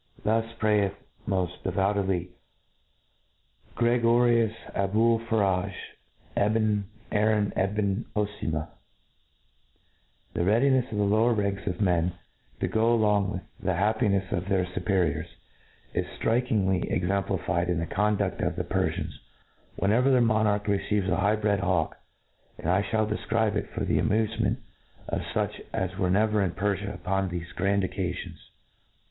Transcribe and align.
Thus 0.23 0.51
prayeth 0.57 0.95
moft 1.27 1.61
devoufly 1.63 2.29
Gregorius 3.75 4.57
AbuPfarage 4.73 5.75
Ebn 6.35 6.85
Aaron 7.11 7.53
Ebn 7.55 8.05
Hoci 8.15 8.47
ma/' 8.47 8.67
The 10.33 10.41
readinefs 10.41 10.91
of 10.91 10.97
the 10.97 11.03
lower 11.03 11.33
ranks 11.35 11.67
of 11.67 11.81
men 11.81 12.13
to 12.61 12.67
go 12.67 12.91
along 12.91 13.29
with 13.31 13.41
the 13.59 13.73
happinefs 13.75 14.31
of 14.31 14.49
their 14.49 14.65
fuperiors, 14.65 15.27
is 15.93 16.07
ftrikingly 16.19 16.91
exemplified 16.91 17.69
in 17.69 17.77
the 17.77 17.85
condufl: 17.85 18.41
of 18.43 18.55
the 18.55 18.63
Per 18.63 18.89
fians, 18.89 19.11
whenever 19.75 20.09
their 20.09 20.19
monarch 20.19 20.67
receives 20.67 21.09
a 21.09 21.17
high 21.17 21.35
bred 21.35 21.59
hawk; 21.59 21.95
and 22.57 22.71
I 22.71 22.81
fhall 22.81 23.07
defcribe 23.07 23.55
it 23.55 23.69
for 23.69 23.85
the 23.85 23.99
amufe 23.99 24.39
ment 24.39 24.57
of 25.07 25.21
fuch 25.31 25.63
as 25.71 25.95
were 25.99 26.09
never 26.09 26.41
in 26.41 26.53
Perfia 26.53 26.91
upon 26.91 27.29
tHefe 27.29 27.53
grand 27.53 27.83
bccafions. 27.83 28.39